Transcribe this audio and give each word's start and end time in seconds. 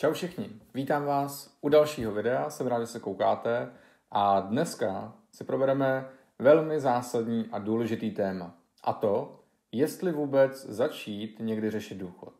Čau 0.00 0.12
všichni, 0.12 0.50
vítám 0.74 1.04
vás 1.04 1.56
u 1.60 1.68
dalšího 1.68 2.12
videa, 2.12 2.50
jsem 2.50 2.66
rád, 2.66 2.80
že 2.80 2.86
se 2.86 3.00
koukáte 3.00 3.72
a 4.10 4.40
dneska 4.40 5.12
si 5.32 5.44
probereme 5.44 6.08
velmi 6.38 6.80
zásadní 6.80 7.48
a 7.52 7.58
důležitý 7.58 8.10
téma. 8.10 8.54
A 8.84 8.92
to, 8.92 9.40
jestli 9.72 10.12
vůbec 10.12 10.66
začít 10.66 11.36
někdy 11.40 11.70
řešit 11.70 11.94
důchod. 11.94 12.34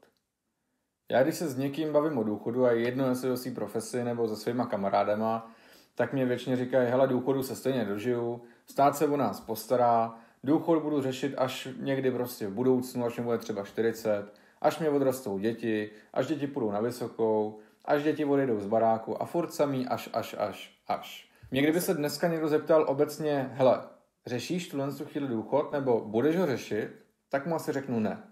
Já 1.11 1.23
když 1.23 1.35
se 1.35 1.49
s 1.49 1.57
někým 1.57 1.93
bavím 1.93 2.19
o 2.19 2.23
důchodu 2.23 2.65
a 2.65 2.73
jedno 2.73 3.09
jestli 3.09 3.31
o 3.31 3.37
svý 3.37 3.51
profesi 3.51 4.05
nebo 4.05 4.29
se 4.29 4.37
svýma 4.37 4.67
kamarádama, 4.67 5.51
tak 5.95 6.13
mě 6.13 6.27
většině 6.27 6.57
říkají, 6.57 6.91
hele, 6.91 7.09
důchodu 7.09 7.43
se 7.43 7.57
stejně 7.57 7.85
dožiju, 7.85 8.43
stát 8.67 8.97
se 8.97 9.07
o 9.07 9.17
nás 9.17 9.41
postará, 9.41 10.15
důchod 10.45 10.83
budu 10.83 11.03
řešit 11.03 11.35
až 11.39 11.69
někdy 11.77 12.11
prostě 12.11 12.47
v 12.47 12.55
budoucnu, 12.55 13.05
až 13.05 13.17
mě 13.17 13.25
bude 13.25 13.39
třeba 13.39 13.65
40, 13.65 14.40
až 14.61 14.79
mě 14.79 14.91
odrastou 14.91 15.39
děti, 15.39 15.91
až 16.13 16.27
děti 16.27 16.47
půjdou 16.47 16.71
na 16.71 16.81
vysokou, 16.81 17.59
až 17.85 18.03
děti 18.03 18.25
odejdou 18.25 18.61
z 18.61 18.67
baráku 18.67 19.23
a 19.23 19.27
furt 19.27 19.55
samý 19.55 19.87
až, 19.87 20.11
až, 20.13 20.37
až, 20.39 20.81
až. 20.89 21.31
Mě 21.51 21.63
kdyby 21.63 21.81
se 21.81 21.95
dneska 21.95 22.29
někdo 22.29 22.49
zeptal 22.49 22.85
obecně, 22.89 23.51
hele, 23.55 23.83
řešíš 24.27 24.69
tuhle 24.69 24.91
chvíli 25.05 25.29
důchod 25.29 25.73
nebo 25.73 26.01
budeš 26.01 26.37
ho 26.37 26.47
řešit, 26.47 26.91
tak 27.29 27.47
mu 27.47 27.55
asi 27.55 27.73
řeknu 27.73 28.01
ne. 28.01 28.23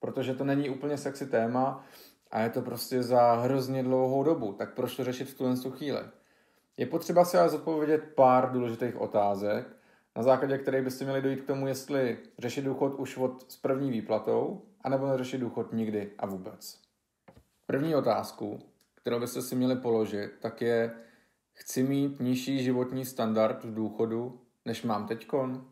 Protože 0.00 0.34
to 0.34 0.44
není 0.44 0.70
úplně 0.70 0.98
sexy 0.98 1.26
téma 1.26 1.84
a 2.30 2.40
je 2.40 2.50
to 2.50 2.62
prostě 2.62 3.02
za 3.02 3.32
hrozně 3.32 3.82
dlouhou 3.82 4.22
dobu. 4.22 4.52
Tak 4.52 4.74
proč 4.74 4.96
to 4.96 5.04
řešit 5.04 5.24
v 5.24 5.38
tuhle 5.38 5.56
chvíli? 5.70 6.00
Je 6.76 6.86
potřeba 6.86 7.24
si 7.24 7.38
ale 7.38 7.48
zodpovědět 7.48 8.12
pár 8.14 8.52
důležitých 8.52 9.00
otázek, 9.00 9.66
na 10.16 10.22
základě 10.22 10.58
kterých 10.58 10.82
byste 10.82 11.04
měli 11.04 11.22
dojít 11.22 11.40
k 11.40 11.46
tomu, 11.46 11.66
jestli 11.66 12.18
řešit 12.38 12.62
důchod 12.62 12.94
už 12.94 13.16
od 13.16 13.52
s 13.52 13.56
první 13.56 13.90
výplatou, 13.90 14.62
anebo 14.82 15.06
neřešit 15.06 15.38
důchod 15.38 15.72
nikdy 15.72 16.12
a 16.18 16.26
vůbec. 16.26 16.80
První 17.66 17.94
otázku, 17.94 18.58
kterou 18.94 19.20
byste 19.20 19.42
si 19.42 19.54
měli 19.54 19.76
položit, 19.76 20.32
tak 20.40 20.60
je, 20.60 20.94
chci 21.52 21.82
mít 21.82 22.20
nižší 22.20 22.64
životní 22.64 23.04
standard 23.04 23.64
v 23.64 23.74
důchodu, 23.74 24.40
než 24.64 24.82
mám 24.82 25.06
teďkon? 25.06 25.68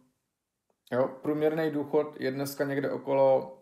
Jo, 0.92 1.08
průměrný 1.22 1.70
důchod 1.70 2.20
je 2.20 2.30
dneska 2.30 2.64
někde 2.64 2.90
okolo 2.90 3.58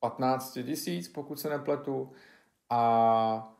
15 0.00 0.52
tisíc, 0.52 1.08
pokud 1.08 1.40
se 1.40 1.50
nepletu, 1.50 2.12
a 2.70 3.54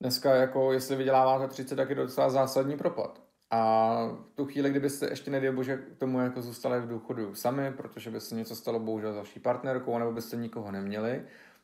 dneska 0.00 0.34
jako, 0.34 0.72
jestli 0.72 0.96
vyděláváte 0.96 1.48
30, 1.48 1.76
tak 1.76 1.88
je 1.88 1.94
docela 1.94 2.30
zásadní 2.30 2.76
propad. 2.76 3.29
A 3.50 3.94
v 4.32 4.34
tu 4.34 4.46
chvíli, 4.46 4.70
kdybyste 4.70 5.08
ještě 5.10 5.30
nedej 5.30 5.52
bože 5.52 5.76
k 5.76 5.98
tomu 5.98 6.20
jako 6.20 6.42
zůstali 6.42 6.80
v 6.80 6.88
důchodu 6.88 7.34
sami, 7.34 7.72
protože 7.72 8.10
by 8.10 8.20
se 8.20 8.34
něco 8.34 8.56
stalo 8.56 8.80
bohužel 8.80 9.12
s 9.12 9.16
vaší 9.16 9.40
partnerkou, 9.40 9.98
nebo 9.98 10.12
byste 10.12 10.36
nikoho 10.36 10.70
neměli, 10.70 11.22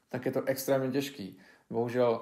tak 0.08 0.26
je 0.26 0.32
to 0.32 0.44
extrémně 0.44 0.90
těžký. 0.90 1.38
Bohužel 1.70 2.20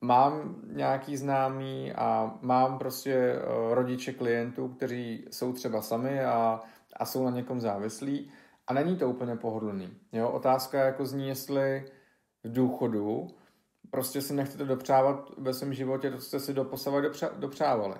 mám 0.00 0.56
nějaký 0.66 1.16
známý 1.16 1.92
a 1.92 2.38
mám 2.40 2.78
prostě 2.78 3.12
eh, 3.14 3.40
rodiče 3.74 4.12
klientů, 4.12 4.68
kteří 4.68 5.24
jsou 5.30 5.52
třeba 5.52 5.82
sami 5.82 6.24
a, 6.24 6.60
a 6.96 7.04
jsou 7.04 7.24
na 7.24 7.30
někom 7.30 7.60
závislí 7.60 8.30
a 8.66 8.74
není 8.74 8.96
to 8.96 9.10
úplně 9.10 9.36
pohodlný. 9.36 9.96
Jo? 10.12 10.30
Otázka 10.30 10.78
jako 10.78 11.06
zní, 11.06 11.28
jestli 11.28 11.84
v 12.44 12.52
důchodu 12.52 13.28
prostě 13.90 14.22
si 14.22 14.34
nechcete 14.34 14.64
dopřávat 14.64 15.30
ve 15.38 15.54
svém 15.54 15.74
životě 15.74 16.10
to, 16.10 16.20
jste 16.20 16.40
si 16.40 16.54
doposavat 16.54 17.04
dopřávali. 17.36 17.94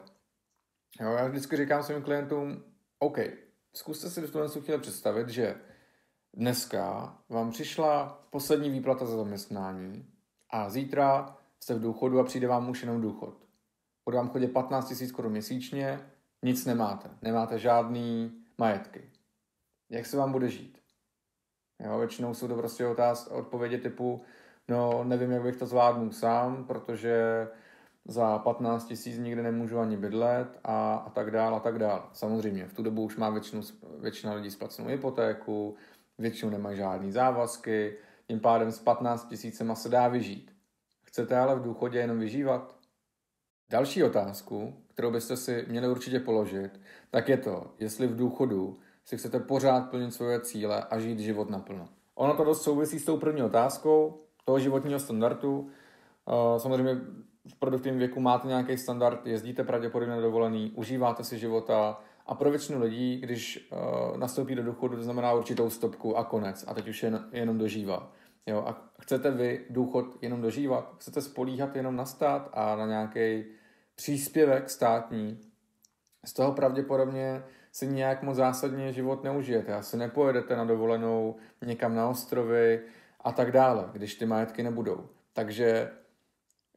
Jo, 1.00 1.12
já 1.12 1.26
vždycky 1.28 1.56
říkám 1.56 1.82
svým 1.82 2.02
klientům, 2.02 2.64
OK, 2.98 3.18
zkuste 3.74 4.10
si 4.10 4.20
v 4.20 4.32
tuhle 4.32 4.48
chvíli 4.48 4.78
představit, 4.78 5.28
že 5.28 5.54
dneska 6.34 7.16
vám 7.28 7.50
přišla 7.50 8.22
poslední 8.30 8.70
výplata 8.70 9.06
za 9.06 9.16
zaměstnání 9.16 10.06
a 10.50 10.70
zítra 10.70 11.36
jste 11.60 11.74
v 11.74 11.80
důchodu 11.80 12.20
a 12.20 12.24
přijde 12.24 12.48
vám 12.48 12.70
už 12.70 12.82
jenom 12.82 13.00
důchod. 13.00 13.46
Bude 14.04 14.16
vám 14.16 14.28
chodit 14.28 14.48
15 14.48 15.00
000 15.00 15.12
korun 15.12 15.32
měsíčně, 15.32 16.00
nic 16.42 16.64
nemáte, 16.66 17.10
nemáte 17.22 17.58
žádný 17.58 18.32
majetky. 18.58 19.10
Jak 19.90 20.06
se 20.06 20.16
vám 20.16 20.32
bude 20.32 20.48
žít? 20.48 20.78
Jo, 21.84 21.98
většinou 21.98 22.34
jsou 22.34 22.48
to 22.48 22.56
prostě 22.56 22.86
otázky, 22.86 23.30
odpovědi 23.30 23.78
typu, 23.78 24.22
no 24.68 25.04
nevím, 25.04 25.30
jak 25.30 25.42
bych 25.42 25.56
to 25.56 25.66
zvládnul 25.66 26.12
sám, 26.12 26.64
protože 26.64 27.48
za 28.04 28.38
15 28.38 28.84
tisíc 28.84 29.18
nikde 29.18 29.42
nemůžu 29.42 29.78
ani 29.78 29.96
bydlet 29.96 30.58
a, 30.64 30.94
a 30.94 31.10
tak 31.10 31.30
dál 31.30 31.54
a 31.54 31.60
tak 31.60 31.78
dál. 31.78 32.08
Samozřejmě, 32.12 32.68
v 32.68 32.74
tu 32.74 32.82
dobu 32.82 33.02
už 33.02 33.16
má 33.16 33.30
většinu, 33.30 33.62
většina 33.98 34.32
lidí 34.32 34.50
splacenou 34.50 34.88
hypotéku, 34.88 35.76
většinou 36.18 36.50
nemají 36.50 36.76
žádný 36.76 37.12
závazky, 37.12 37.96
tím 38.26 38.40
pádem 38.40 38.72
s 38.72 38.78
15 38.78 39.28
tisícema 39.28 39.74
se 39.74 39.88
dá 39.88 40.08
vyžít. 40.08 40.52
Chcete 41.02 41.38
ale 41.38 41.56
v 41.56 41.62
důchodě 41.62 41.98
jenom 41.98 42.18
vyžívat? 42.18 42.76
Další 43.70 44.04
otázku, 44.04 44.74
kterou 44.88 45.10
byste 45.10 45.36
si 45.36 45.64
měli 45.68 45.88
určitě 45.88 46.20
položit, 46.20 46.80
tak 47.10 47.28
je 47.28 47.36
to, 47.36 47.74
jestli 47.78 48.06
v 48.06 48.16
důchodu 48.16 48.78
si 49.04 49.16
chcete 49.16 49.40
pořád 49.40 49.90
plnit 49.90 50.14
svoje 50.14 50.40
cíle 50.40 50.84
a 50.90 50.98
žít 50.98 51.18
život 51.18 51.50
naplno. 51.50 51.88
Ono 52.14 52.36
to 52.36 52.44
dost 52.44 52.62
souvisí 52.62 52.98
s 52.98 53.04
tou 53.04 53.16
první 53.18 53.42
otázkou, 53.42 54.20
toho 54.44 54.58
životního 54.58 55.00
standardu. 55.00 55.70
Samozřejmě 56.58 57.00
v 57.48 57.54
produktivním 57.54 57.98
věku 57.98 58.20
máte 58.20 58.48
nějaký 58.48 58.78
standard, 58.78 59.26
jezdíte 59.26 59.64
pravděpodobně 59.64 60.14
na 60.14 60.20
dovolený, 60.20 60.72
užíváte 60.74 61.24
si 61.24 61.38
života 61.38 62.00
a 62.26 62.34
pro 62.34 62.50
většinu 62.50 62.80
lidí, 62.80 63.16
když 63.16 63.70
uh, 63.72 64.16
nastoupí 64.16 64.54
do 64.54 64.62
důchodu, 64.62 64.96
to 64.96 65.02
znamená 65.02 65.32
určitou 65.32 65.70
stopku 65.70 66.16
a 66.16 66.24
konec 66.24 66.64
a 66.68 66.74
teď 66.74 66.88
už 66.88 67.02
jen, 67.02 67.28
jenom 67.32 67.58
dožívá. 67.58 68.12
Jo, 68.46 68.64
a 68.66 68.90
chcete 69.00 69.30
vy 69.30 69.66
důchod 69.70 70.22
jenom 70.22 70.42
dožívat? 70.42 70.94
Chcete 70.98 71.22
spolíhat 71.22 71.76
jenom 71.76 71.96
na 71.96 72.04
stát 72.04 72.50
a 72.52 72.76
na 72.76 72.86
nějaký 72.86 73.44
příspěvek 73.94 74.70
státní? 74.70 75.38
Z 76.24 76.32
toho 76.32 76.52
pravděpodobně 76.52 77.42
si 77.72 77.86
nějak 77.86 78.22
moc 78.22 78.36
zásadně 78.36 78.92
život 78.92 79.24
neužijete. 79.24 79.74
Asi 79.74 79.96
nepojedete 79.96 80.56
na 80.56 80.64
dovolenou 80.64 81.36
někam 81.66 81.94
na 81.94 82.08
ostrovy 82.08 82.80
a 83.20 83.32
tak 83.32 83.52
dále, 83.52 83.88
když 83.92 84.14
ty 84.14 84.26
majetky 84.26 84.62
nebudou. 84.62 85.08
Takže 85.32 85.90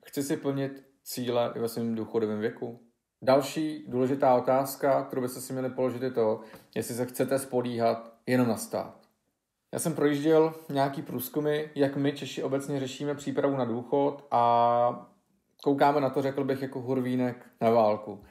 Chci 0.05 0.23
si 0.23 0.37
plnit 0.37 0.83
cíle 1.03 1.51
i 1.55 1.59
ve 1.59 1.69
svém 1.69 1.95
důchodovém 1.95 2.39
věku? 2.39 2.79
Další 3.21 3.85
důležitá 3.87 4.35
otázka, 4.35 5.03
kterou 5.03 5.21
byste 5.21 5.41
si 5.41 5.53
měli 5.53 5.69
položit, 5.69 6.01
je 6.01 6.11
to, 6.11 6.41
jestli 6.75 6.95
se 6.95 7.05
chcete 7.05 7.39
spolíhat 7.39 8.13
jenom 8.27 8.47
na 8.47 8.57
stát. 8.57 8.99
Já 9.73 9.79
jsem 9.79 9.93
projížděl 9.93 10.53
nějaký 10.69 11.01
průzkumy, 11.01 11.63
jak 11.75 11.97
my 11.97 12.11
Češi 12.11 12.43
obecně 12.43 12.79
řešíme 12.79 13.15
přípravu 13.15 13.57
na 13.57 13.65
důchod 13.65 14.27
a 14.31 15.13
koukáme 15.63 16.01
na 16.01 16.09
to, 16.09 16.21
řekl 16.21 16.43
bych, 16.43 16.61
jako 16.61 16.81
hurvínek 16.81 17.45
na 17.61 17.69
válku. 17.69 18.23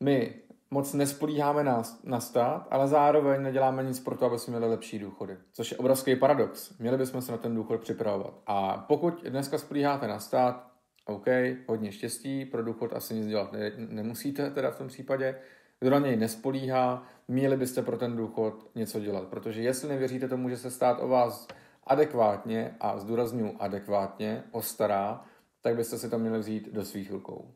My 0.00 0.34
moc 0.70 0.92
nespolíháme 0.92 1.64
na, 1.64 1.82
na 2.04 2.20
stát, 2.20 2.68
ale 2.70 2.88
zároveň 2.88 3.42
neděláme 3.42 3.82
nic 3.82 4.00
pro 4.00 4.16
to, 4.16 4.26
aby 4.26 4.38
jsme 4.38 4.50
měli 4.50 4.70
lepší 4.70 4.98
důchody. 4.98 5.36
Což 5.52 5.70
je 5.70 5.76
obrovský 5.76 6.16
paradox. 6.16 6.78
Měli 6.78 6.96
bychom 6.98 7.22
se 7.22 7.32
na 7.32 7.38
ten 7.38 7.54
důchod 7.54 7.80
připravovat. 7.80 8.34
A 8.46 8.84
pokud 8.88 9.24
dneska 9.24 9.58
spolíháte 9.58 10.08
na 10.08 10.18
stát, 10.18 10.69
OK, 11.10 11.26
hodně 11.66 11.92
štěstí, 11.92 12.44
pro 12.44 12.62
důchod 12.62 12.92
asi 12.92 13.14
nic 13.14 13.26
dělat 13.26 13.52
ne, 13.52 13.72
nemusíte 13.76 14.50
teda 14.50 14.70
v 14.70 14.78
tom 14.78 14.88
případě. 14.88 15.38
Kdo 15.80 15.90
na 15.90 15.98
něj 15.98 16.16
nespolíhá, 16.16 17.06
měli 17.28 17.56
byste 17.56 17.82
pro 17.82 17.98
ten 17.98 18.16
důchod 18.16 18.70
něco 18.74 19.00
dělat, 19.00 19.28
protože 19.28 19.62
jestli 19.62 19.88
nevěříte 19.88 20.28
tomu, 20.28 20.48
že 20.48 20.56
se 20.56 20.70
stát 20.70 20.98
o 21.00 21.08
vás 21.08 21.48
adekvátně, 21.84 22.76
a 22.80 22.98
zdůraznuju 22.98 23.56
adekvátně, 23.58 24.42
postará, 24.50 25.24
tak 25.62 25.76
byste 25.76 25.98
si 25.98 26.10
to 26.10 26.18
měli 26.18 26.38
vzít 26.38 26.72
do 26.72 26.84
svých 26.84 27.12
rukou. 27.12 27.50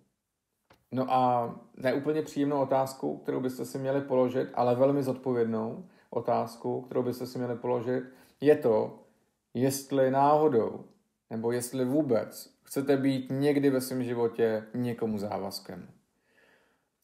No 0.92 1.12
a 1.12 1.54
neúplně 1.76 2.22
příjemnou 2.22 2.60
otázku, 2.60 3.18
kterou 3.18 3.40
byste 3.40 3.64
si 3.64 3.78
měli 3.78 4.00
položit, 4.00 4.48
ale 4.54 4.74
velmi 4.74 5.02
zodpovědnou 5.02 5.84
otázku, 6.10 6.80
kterou 6.82 7.02
byste 7.02 7.26
si 7.26 7.38
měli 7.38 7.56
položit, 7.56 8.04
je 8.40 8.56
to, 8.56 8.98
jestli 9.54 10.10
náhodou, 10.10 10.84
nebo 11.30 11.52
jestli 11.52 11.84
vůbec 11.84 12.53
chcete 12.74 12.96
být 12.96 13.26
někdy 13.30 13.70
ve 13.70 13.80
svém 13.80 14.04
životě 14.04 14.64
někomu 14.74 15.18
závazkem. 15.18 15.88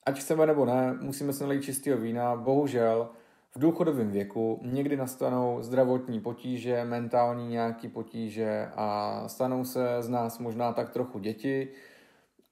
Ať 0.07 0.21
chceme 0.21 0.47
nebo 0.47 0.65
ne, 0.65 0.99
musíme 1.01 1.33
se 1.33 1.45
nalít 1.45 1.65
čistého 1.65 1.99
vína. 1.99 2.37
Bohužel 2.37 3.11
v 3.55 3.59
důchodovém 3.59 4.11
věku 4.11 4.61
někdy 4.63 4.97
nastanou 4.97 5.63
zdravotní 5.63 6.21
potíže, 6.21 6.85
mentální 6.85 7.49
nějaký 7.49 7.89
potíže 7.89 8.69
a 8.75 9.23
stanou 9.27 9.65
se 9.65 9.87
z 10.01 10.09
nás 10.09 10.39
možná 10.39 10.73
tak 10.73 10.91
trochu 10.91 11.19
děti 11.19 11.69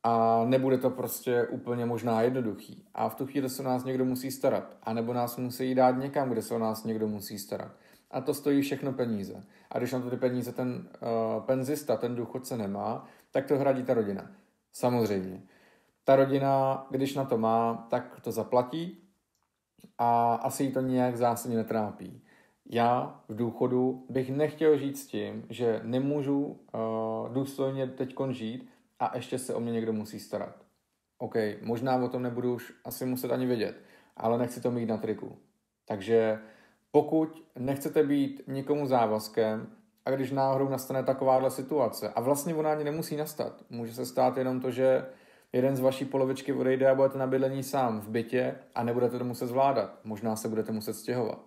a 0.03 0.45
nebude 0.45 0.79
to 0.79 0.91
prostě 0.91 1.47
úplně 1.47 1.87
možná 1.87 2.23
jednoduchý. 2.23 2.85
A 2.95 3.09
v 3.09 3.15
tu 3.15 3.27
chvíli 3.27 3.51
se 3.51 3.63
o 3.63 3.65
nás 3.65 3.85
někdo 3.85 4.05
musí 4.05 4.31
starat. 4.31 4.77
A 4.83 4.93
nebo 4.93 5.13
nás 5.13 5.37
musí 5.37 5.75
dát 5.75 5.97
někam, 5.99 6.31
kde 6.31 6.43
se 6.43 6.55
o 6.55 6.59
nás 6.59 6.85
někdo 6.85 7.09
musí 7.09 7.39
starat. 7.39 7.73
A 8.11 8.21
to 8.21 8.35
stojí 8.35 8.63
všechno 8.63 8.93
peníze. 8.93 9.45
A 9.71 9.79
když 9.79 9.93
na 9.93 10.01
to 10.01 10.11
ty 10.11 10.17
peníze 10.17 10.53
ten 10.53 10.89
uh, 11.03 11.43
penzista, 11.43 11.97
ten 11.97 12.15
důchodce 12.15 12.57
nemá, 12.57 13.07
tak 13.31 13.47
to 13.47 13.59
hradí 13.59 13.83
ta 13.83 13.95
rodina. 13.95 14.31
Samozřejmě. 14.73 15.43
Ta 16.05 16.17
rodina, 16.17 16.87
když 16.91 17.15
na 17.15 17.25
to 17.25 17.39
má, 17.39 17.87
tak 17.91 18.21
to 18.21 18.33
zaplatí 18.33 18.99
a 19.99 20.35
asi 20.35 20.65
jí 20.65 20.73
to 20.73 20.81
nějak 20.81 21.17
zásadně 21.17 21.57
netrápí. 21.57 22.23
Já 22.71 23.21
v 23.29 23.37
důchodu 23.37 24.07
bych 24.09 24.31
nechtěl 24.31 24.79
žít 24.79 24.99
s 24.99 25.07
tím, 25.07 25.47
že 25.51 25.81
nemůžu 25.85 26.45
uh, 26.45 27.33
důstojně 27.33 27.87
teď 27.87 28.15
žít 28.31 28.71
a 28.99 29.17
ještě 29.17 29.39
se 29.39 29.55
o 29.55 29.61
mě 29.61 29.73
někdo 29.73 29.93
musí 29.93 30.21
starat. 30.21 30.65
OK, 31.19 31.35
možná 31.63 31.97
o 31.97 32.09
tom 32.09 32.23
nebudu 32.23 32.55
už 32.55 32.73
asi 32.85 33.07
muset 33.07 33.33
ani 33.33 33.47
vědět, 33.47 33.83
ale 34.17 34.39
nechci 34.39 34.61
to 34.61 34.71
mít 34.71 34.87
na 34.87 34.97
triku. 34.97 35.39
Takže 35.85 36.39
pokud 36.91 37.45
nechcete 37.59 38.03
být 38.03 38.43
nikomu 38.47 38.87
závazkem 38.87 39.67
a 40.05 40.11
když 40.11 40.31
náhodou 40.31 40.69
nastane 40.69 41.03
takováhle 41.03 41.51
situace, 41.51 42.09
a 42.09 42.21
vlastně 42.21 42.55
ona 42.55 42.73
ani 42.73 42.85
nemusí 42.85 43.17
nastat, 43.17 43.53
může 43.71 43.95
se 43.95 44.07
stát 44.07 44.37
jenom 44.37 44.61
to, 44.61 44.71
že 44.71 45.07
jeden 45.53 45.77
z 45.77 45.81
vaší 45.81 46.05
polovičky 46.05 46.53
odejde 46.53 46.91
a 46.91 46.95
budete 46.95 47.19
na 47.19 47.27
bydlení 47.27 47.63
sám 47.63 48.01
v 48.01 48.09
bytě 48.09 48.55
a 48.75 48.83
nebudete 48.83 49.19
to 49.19 49.25
muset 49.25 49.47
zvládat. 49.47 49.99
Možná 50.05 50.37
se 50.37 50.49
budete 50.49 50.73
muset 50.73 50.95
stěhovat. 50.95 51.39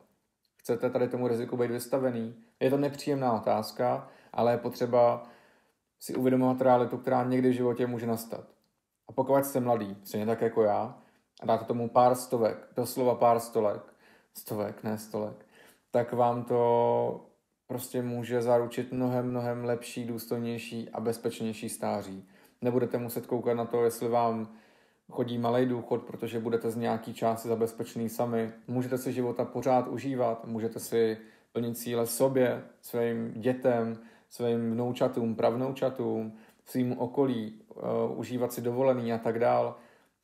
Chcete 0.58 0.90
tady 0.90 1.08
tomu 1.08 1.28
riziku 1.28 1.58
být 1.58 1.72
vystavený? 1.72 2.36
Je 2.60 2.70
to 2.70 2.78
nepříjemná 2.78 3.34
otázka, 3.34 4.08
ale 4.34 4.52
je 4.52 4.58
potřeba 4.58 5.24
si 6.00 6.16
uvědomovat 6.16 6.62
realitu, 6.62 6.98
která 6.98 7.24
někdy 7.24 7.50
v 7.50 7.54
životě 7.54 7.88
může 7.88 8.08
nastat. 8.08 8.44
A 9.08 9.12
pokud 9.12 9.46
jste 9.46 9.60
mladý, 9.60 9.98
stejně 10.04 10.26
tak 10.26 10.42
jako 10.42 10.64
já, 10.64 10.98
a 11.42 11.46
dáte 11.46 11.66
tomu 11.66 11.90
pár 11.90 12.16
stovek, 12.16 12.58
doslova 12.76 13.16
pár 13.16 13.40
stolek, 13.40 13.82
stovek, 14.38 14.84
ne 14.84 14.98
stolek, 14.98 15.46
tak 15.92 16.14
vám 16.14 16.44
to 16.44 17.26
prostě 17.68 18.02
může 18.02 18.42
zaručit 18.42 18.92
mnohem, 18.92 19.30
mnohem 19.30 19.66
lepší, 19.66 20.06
důstojnější 20.06 20.90
a 20.90 21.00
bezpečnější 21.00 21.70
stáří. 21.70 22.28
Nebudete 22.62 22.98
muset 22.98 23.26
koukat 23.26 23.58
na 23.58 23.66
to, 23.66 23.84
jestli 23.84 24.08
vám 24.08 24.48
chodí 25.12 25.38
malý 25.38 25.66
důchod, 25.66 26.04
protože 26.04 26.40
budete 26.40 26.72
z 26.72 26.76
nějaký 26.76 27.14
části 27.14 27.48
zabezpečený 27.48 28.10
sami. 28.10 28.52
Můžete 28.68 28.98
si 28.98 29.14
života 29.14 29.46
pořád 29.46 29.88
užívat, 29.88 30.46
můžete 30.46 30.80
si 30.80 31.18
plnit 31.52 31.78
cíle 31.78 32.08
sobě, 32.08 32.64
svým 32.82 33.34
dětem, 33.36 34.00
svým 34.30 34.72
vnoučatům, 34.72 35.36
pravnoučatům, 35.36 36.34
svým 36.66 37.00
okolí, 37.00 37.62
uh, 37.76 38.20
užívat 38.20 38.54
si 38.54 38.62
dovolený 38.62 39.14
a 39.14 39.18
tak 39.18 39.40
dál. 39.40 39.76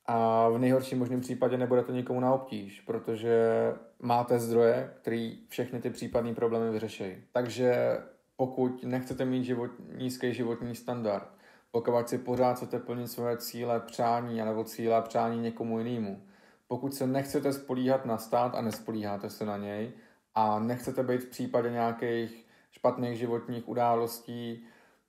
A 0.08 0.50
v 0.50 0.58
nejhorším 0.58 1.00
možném 1.00 1.22
případě 1.22 1.58
nebudete 1.58 1.92
nikomu 1.92 2.20
na 2.20 2.34
obtíž, 2.34 2.82
protože 2.82 3.38
máte 4.00 4.40
zdroje, 4.40 4.94
který 5.02 5.38
všechny 5.48 5.82
ty 5.82 5.90
případné 5.90 6.34
problémy 6.34 6.72
vyřeší. 6.72 7.16
Takže 7.32 7.98
pokud 8.36 8.84
nechcete 8.84 9.26
mít 9.26 9.44
život, 9.44 9.72
nízký 9.98 10.34
životní 10.34 10.76
standard, 10.76 11.28
pokud 11.72 12.10
si 12.10 12.18
pořád 12.18 12.54
chcete 12.54 12.80
plnit 12.80 13.08
svoje 13.08 13.38
cíle, 13.38 13.80
přání, 13.80 14.38
nebo 14.38 14.64
cíle, 14.64 15.02
přání 15.02 15.42
někomu 15.42 15.80
jinému, 15.80 16.24
pokud 16.68 16.96
se 16.96 17.08
nechcete 17.08 17.54
spolíhat 17.54 18.06
na 18.06 18.18
stát 18.18 18.56
a 18.56 18.62
nespolíháte 18.62 19.30
se 19.30 19.46
na 19.46 19.58
něj 19.58 19.92
a 20.36 20.60
nechcete 20.60 21.04
být 21.04 21.22
v 21.22 21.30
případě 21.30 21.70
nějakých 21.72 22.46
špatných 22.72 23.18
životních 23.18 23.68
událostí 23.68 24.64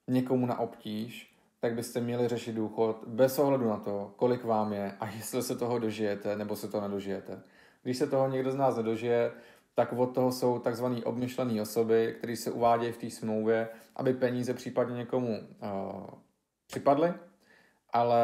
někomu 0.07 0.45
na 0.45 0.59
obtíž, 0.59 1.35
tak 1.59 1.73
byste 1.73 2.01
měli 2.01 2.27
řešit 2.27 2.55
důchod 2.55 3.03
bez 3.07 3.39
ohledu 3.39 3.69
na 3.69 3.77
to, 3.77 4.13
kolik 4.15 4.43
vám 4.43 4.73
je 4.73 4.91
a 4.99 5.09
jestli 5.09 5.43
se 5.43 5.55
toho 5.55 5.79
dožijete 5.79 6.35
nebo 6.35 6.55
se 6.55 6.67
to 6.67 6.81
nedožijete. 6.81 7.41
Když 7.83 7.97
se 7.97 8.07
toho 8.07 8.29
někdo 8.29 8.51
z 8.51 8.55
nás 8.55 8.75
nedožije, 8.77 9.31
tak 9.75 9.93
od 9.93 10.13
toho 10.13 10.31
jsou 10.31 10.59
takzvané 10.59 11.03
obmyšlené 11.03 11.61
osoby, 11.61 12.15
které 12.17 12.35
se 12.35 12.51
uvádějí 12.51 12.91
v 12.91 12.97
té 12.97 13.09
smlouvě, 13.09 13.69
aby 13.95 14.13
peníze 14.13 14.53
případně 14.53 14.95
někomu 14.95 15.39
uh, 15.39 16.05
připadly, 16.67 17.13
ale 17.93 18.23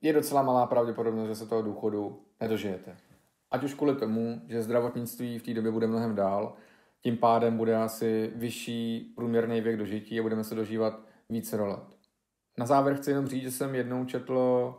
je 0.00 0.12
docela 0.12 0.42
malá 0.42 0.66
pravděpodobnost, 0.66 1.28
že 1.28 1.34
se 1.34 1.46
toho 1.46 1.62
důchodu 1.62 2.22
nedožijete. 2.40 2.96
Ať 3.50 3.64
už 3.64 3.74
kvůli 3.74 3.94
tomu, 3.94 4.40
že 4.48 4.62
zdravotnictví 4.62 5.38
v 5.38 5.42
té 5.42 5.54
době 5.54 5.70
bude 5.70 5.86
mnohem 5.86 6.14
dál, 6.14 6.54
tím 7.00 7.16
pádem 7.16 7.56
bude 7.56 7.76
asi 7.76 8.32
vyšší 8.34 9.12
průměrný 9.16 9.60
věk 9.60 9.76
dožití 9.76 10.20
a 10.20 10.22
budeme 10.22 10.44
se 10.44 10.54
dožívat 10.54 11.11
více 11.32 11.60
let. 11.60 11.96
Na 12.58 12.66
závěr 12.66 12.96
chci 12.96 13.10
jenom 13.10 13.26
říct, 13.26 13.42
že 13.42 13.50
jsem 13.50 13.74
jednou 13.74 14.04
četl 14.04 14.74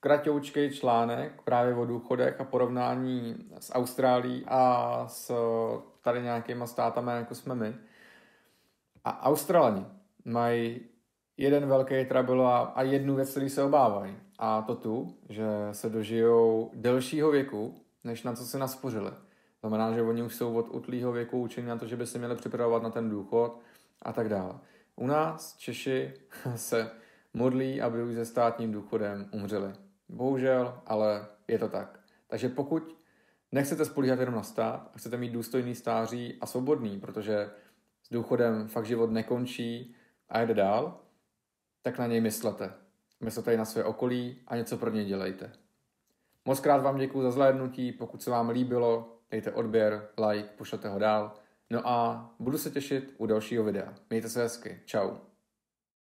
kratoučký 0.00 0.70
článek 0.70 1.42
právě 1.42 1.74
o 1.74 1.84
důchodech 1.84 2.40
a 2.40 2.44
porovnání 2.44 3.36
s 3.58 3.72
Austrálií 3.72 4.44
a 4.48 5.04
s 5.08 5.32
tady 6.00 6.22
nějakýma 6.22 6.66
státama, 6.66 7.12
jako 7.12 7.34
jsme 7.34 7.54
my. 7.54 7.74
A 9.04 9.22
Australani 9.22 9.86
mají 10.24 10.80
jeden 11.36 11.66
velký 11.66 12.04
trouble 12.04 12.44
a, 12.44 12.56
a 12.56 12.82
jednu 12.82 13.14
věc, 13.14 13.30
který 13.30 13.50
se 13.50 13.62
obávají. 13.62 14.16
A 14.38 14.62
to 14.62 14.74
tu, 14.74 15.16
že 15.28 15.46
se 15.72 15.88
dožijou 15.88 16.70
delšího 16.74 17.30
věku, 17.30 17.74
než 18.04 18.22
na 18.22 18.34
co 18.34 18.44
se 18.44 18.58
naspořili. 18.58 19.10
Znamená, 19.60 19.92
že 19.92 20.02
oni 20.02 20.22
už 20.22 20.34
jsou 20.34 20.54
od 20.54 20.66
utlýho 20.70 21.12
věku 21.12 21.40
učení 21.40 21.66
na 21.66 21.76
to, 21.76 21.86
že 21.86 21.96
by 21.96 22.06
se 22.06 22.18
měli 22.18 22.36
připravovat 22.36 22.82
na 22.82 22.90
ten 22.90 23.10
důchod 23.10 23.60
a 24.02 24.12
tak 24.12 24.28
dále. 24.28 24.54
U 24.96 25.06
nás 25.06 25.56
Češi 25.56 26.14
se 26.56 26.90
modlí, 27.34 27.80
aby 27.80 28.02
už 28.02 28.14
se 28.14 28.24
státním 28.24 28.72
důchodem 28.72 29.28
umřeli. 29.32 29.72
Bohužel, 30.08 30.80
ale 30.86 31.26
je 31.48 31.58
to 31.58 31.68
tak. 31.68 32.00
Takže 32.26 32.48
pokud 32.48 32.98
nechcete 33.52 33.84
spolíhat 33.84 34.20
jenom 34.20 34.34
na 34.34 34.42
stát 34.42 34.90
a 34.94 34.98
chcete 34.98 35.16
mít 35.16 35.32
důstojný 35.32 35.74
stáří 35.74 36.38
a 36.40 36.46
svobodný, 36.46 37.00
protože 37.00 37.50
s 38.02 38.08
důchodem 38.10 38.68
fakt 38.68 38.86
život 38.86 39.10
nekončí 39.10 39.94
a 40.28 40.40
jde 40.40 40.54
dál, 40.54 41.00
tak 41.82 41.98
na 41.98 42.06
něj 42.06 42.20
myslete. 42.20 42.72
Myslete 43.20 43.54
i 43.54 43.56
na 43.56 43.64
své 43.64 43.84
okolí 43.84 44.40
a 44.46 44.56
něco 44.56 44.76
pro 44.76 44.90
něj 44.90 45.04
dělejte. 45.04 45.52
Moc 46.44 46.60
krát 46.60 46.82
vám 46.82 46.98
děkuji 46.98 47.22
za 47.22 47.30
zhlédnutí, 47.30 47.92
pokud 47.92 48.22
se 48.22 48.30
vám 48.30 48.48
líbilo, 48.48 49.18
dejte 49.30 49.52
odběr, 49.52 50.08
like, 50.28 50.48
pošlete 50.48 50.88
ho 50.88 50.98
dál. 50.98 51.32
No 51.74 51.88
a 51.88 52.30
budu 52.38 52.58
se 52.58 52.70
těšit 52.70 53.14
u 53.18 53.26
dalšího 53.26 53.64
videa. 53.64 53.94
Mějte 54.10 54.28
se 54.28 54.42
hezky. 54.42 54.80
Ciao. 54.86 55.33